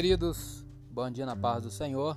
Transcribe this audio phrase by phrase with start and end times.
[0.00, 2.16] Queridos, bom dia na paz do Senhor.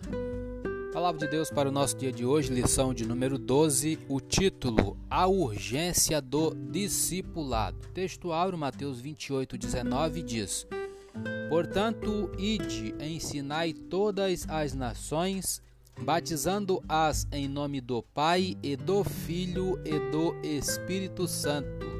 [0.93, 4.97] Palavra de Deus para o nosso dia de hoje, lição de número 12, o título:
[5.09, 7.77] A urgência do discipulado.
[7.93, 10.65] Texto áureo, Mateus 28, 19 diz:
[11.49, 15.61] Portanto, ide, ensinai todas as nações,
[15.99, 21.92] batizando-as em nome do Pai e do Filho e do Espírito Santo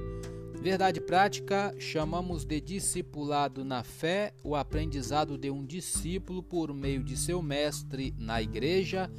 [0.64, 7.18] Verdade prática, chamamos de discipulado na fé o aprendizado de um discípulo por meio de
[7.18, 9.12] seu mestre na igreja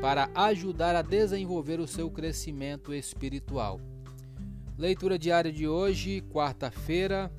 [0.00, 3.78] para ajudar a desenvolver o seu crescimento espiritual.
[4.78, 7.30] Leitura diária de hoje, quarta-feira,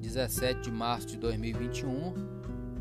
[0.00, 2.14] 17 de março de 2021.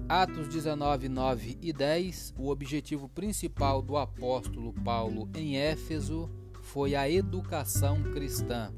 [0.09, 2.33] Atos 19, 9 e 10.
[2.39, 6.27] O objetivo principal do apóstolo Paulo em Éfeso
[6.63, 8.73] foi a educação cristã.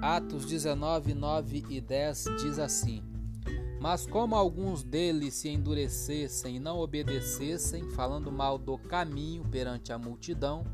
[0.00, 3.02] Atos 19, 9 e 10 diz assim:
[3.80, 9.98] Mas como alguns deles se endurecessem e não obedecessem, falando mal do caminho perante a
[9.98, 10.64] multidão,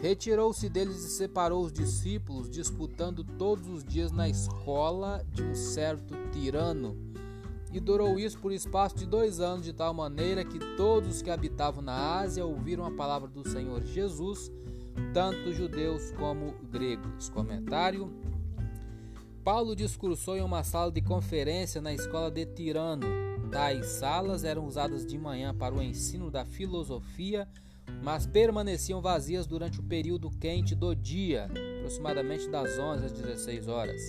[0.00, 6.14] retirou-se deles e separou os discípulos, disputando todos os dias na escola de um certo
[6.30, 6.96] tirano.
[7.72, 11.30] E durou isso por espaço de dois anos, de tal maneira que todos os que
[11.30, 14.50] habitavam na Ásia ouviram a palavra do Senhor Jesus,
[15.12, 17.28] tanto judeus como gregos.
[17.28, 18.10] Comentário
[19.46, 23.06] Paulo discursou em uma sala de conferência na escola de Tirano.
[23.48, 27.48] Tais salas eram usadas de manhã para o ensino da filosofia,
[28.02, 34.02] mas permaneciam vazias durante o período quente do dia, aproximadamente das 11 às 16 horas.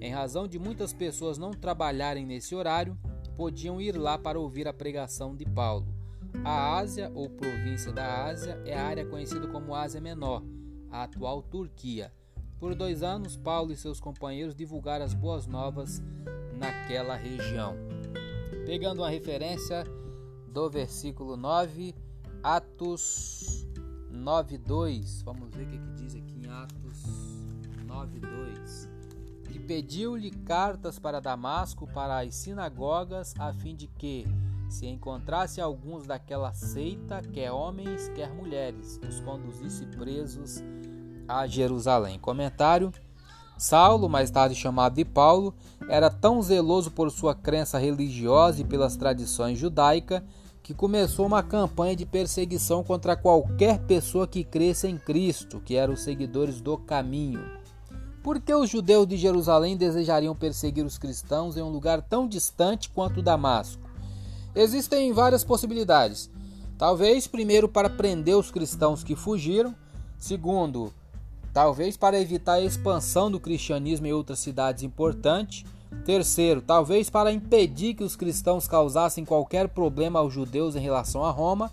[0.00, 2.98] Em razão de muitas pessoas não trabalharem nesse horário,
[3.36, 5.86] podiam ir lá para ouvir a pregação de Paulo.
[6.44, 10.42] A Ásia, ou província da Ásia, é a área conhecida como Ásia Menor,
[10.90, 12.12] a atual Turquia.
[12.58, 16.02] Por dois anos, Paulo e seus companheiros divulgaram as boas novas
[16.56, 17.76] naquela região.
[18.64, 19.84] Pegando uma referência
[20.48, 21.94] do versículo 9,
[22.42, 23.66] Atos
[24.10, 25.22] 9:2.
[25.24, 27.02] Vamos ver o que, que diz aqui em Atos
[27.86, 28.88] 9:2.
[29.50, 34.26] E pediu-lhe cartas para Damasco, para as sinagogas, a fim de que,
[34.68, 40.62] se encontrasse alguns daquela seita, quer homens, quer mulheres, os conduzisse presos
[41.28, 42.18] a Jerusalém.
[42.18, 42.92] Comentário:
[43.56, 45.54] Saulo, mais tarde chamado de Paulo,
[45.88, 50.22] era tão zeloso por sua crença religiosa e pelas tradições judaicas
[50.62, 55.92] que começou uma campanha de perseguição contra qualquer pessoa que cresça em Cristo, que eram
[55.92, 57.44] os seguidores do caminho.
[58.22, 62.88] Por que os judeus de Jerusalém desejariam perseguir os cristãos em um lugar tão distante
[62.88, 63.82] quanto Damasco?
[64.54, 66.30] Existem várias possibilidades.
[66.78, 69.76] Talvez, primeiro, para prender os cristãos que fugiram,
[70.16, 70.90] segundo,
[71.54, 75.64] talvez para evitar a expansão do cristianismo em outras cidades importantes.
[76.04, 81.30] Terceiro, talvez para impedir que os cristãos causassem qualquer problema aos judeus em relação a
[81.30, 81.70] Roma.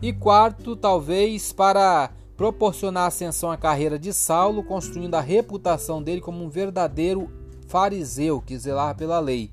[0.00, 6.42] E quarto, talvez para proporcionar ascensão à carreira de Saulo, construindo a reputação dele como
[6.42, 7.30] um verdadeiro
[7.66, 9.50] fariseu que zelava pela lei.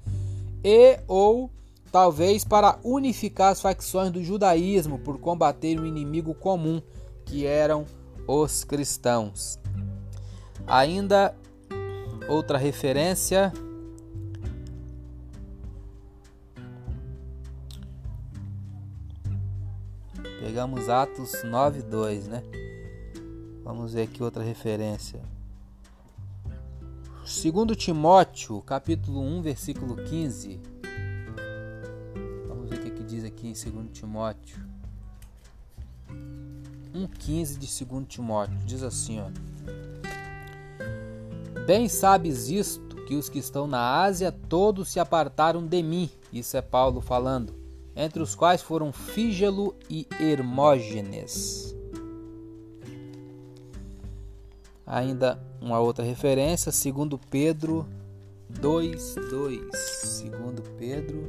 [0.64, 1.52] E ou
[1.92, 6.82] talvez para unificar as facções do judaísmo por combater um inimigo comum,
[7.26, 7.86] que eram
[8.28, 9.65] os cristãos.
[10.68, 11.36] Ainda
[12.28, 13.54] outra referência
[20.46, 22.44] Pegamos Atos 9:2, né?
[23.64, 25.20] Vamos ver aqui outra referência.
[27.26, 30.62] Segundo Timóteo, capítulo 1, versículo 15.
[32.48, 34.64] Vamos ver o que, que diz aqui em 2 Timóteo.
[36.94, 38.58] 1,15 de 2 Timóteo.
[38.66, 39.30] Diz assim, ó.
[41.66, 46.10] Bem sabes isto, que os que estão na Ásia todos se apartaram de mim.
[46.32, 47.56] Isso é Paulo falando.
[47.96, 51.76] Entre os quais foram Fígelo e Hermógenes.
[54.86, 57.88] Ainda uma outra referência, segundo Pedro
[58.62, 59.76] 2:2.
[59.76, 61.24] Segundo Pedro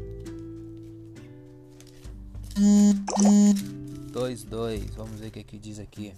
[4.13, 4.91] 2:2.
[4.97, 6.13] Vamos ver o que, que diz aqui.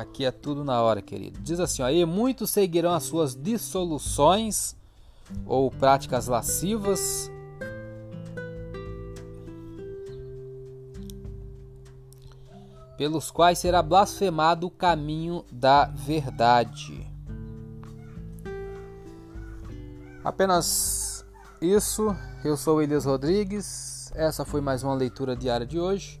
[0.00, 1.40] Aqui é tudo na hora, querido.
[1.40, 4.76] Diz assim: aí muitos seguirão as suas dissoluções
[5.46, 7.30] ou práticas lascivas.
[12.98, 17.06] Pelos quais será blasfemado o caminho da verdade.
[20.22, 21.24] Apenas
[21.60, 22.14] isso.
[22.44, 24.12] Eu sou Elias Rodrigues.
[24.14, 26.20] Essa foi mais uma leitura diária de hoje.